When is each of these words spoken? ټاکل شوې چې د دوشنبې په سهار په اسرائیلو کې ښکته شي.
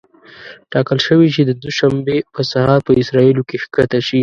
ټاکل 0.71 0.99
شوې 1.07 1.27
چې 1.35 1.41
د 1.45 1.51
دوشنبې 1.63 2.17
په 2.33 2.41
سهار 2.51 2.79
په 2.87 2.91
اسرائیلو 3.01 3.43
کې 3.49 3.57
ښکته 3.63 3.99
شي. 4.07 4.19